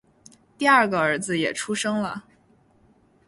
[0.57, 2.25] 第二个儿子也出生了